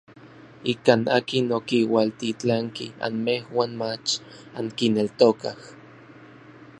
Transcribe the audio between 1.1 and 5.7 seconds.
akin okiualtitlanki anmejuan mach ankineltokaj.